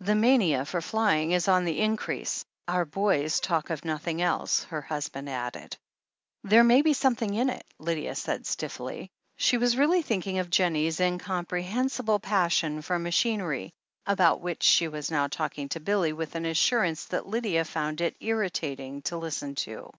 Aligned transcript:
"The 0.00 0.16
mania 0.16 0.64
for 0.64 0.80
flying 0.80 1.30
is 1.30 1.46
on 1.46 1.64
the 1.64 1.80
increase. 1.80 2.44
Our 2.66 2.84
boys 2.84 3.38
talk 3.38 3.70
of 3.70 3.84
nothing 3.84 4.20
else," 4.20 4.64
her 4.64 4.80
husband 4.82 5.28
added. 5.28 5.76
"There 6.42 6.64
may 6.64 6.82
be 6.82 6.92
something 6.92 7.32
in 7.34 7.48
it," 7.48 7.62
Lydia 7.78 8.16
said 8.16 8.46
stiffly. 8.46 9.12
She 9.36 9.58
was 9.58 9.76
really 9.76 10.02
thinking 10.02 10.40
of 10.40 10.50
Jennie's 10.50 10.98
incomprehensible 10.98 12.18
THE 12.18 12.26
HEEL 12.26 12.34
OF 12.34 12.48
ACHILLES 12.48 12.60
347 12.80 12.80
passion 12.80 12.82
for 12.82 12.98
machinery, 13.38 13.72
about 14.06 14.40
which 14.40 14.64
she 14.64 14.88
was 14.88 15.12
now 15.12 15.28
talk 15.28 15.56
ing 15.56 15.68
to 15.68 15.78
Billy 15.78 16.12
with 16.12 16.34
an 16.34 16.46
assurance 16.46 17.04
that 17.04 17.28
Lydia 17.28 17.64
found 17.64 18.00
it 18.00 18.16
irritating 18.20 19.02
to 19.02 19.18
listen 19.18 19.54
to. 19.54 19.92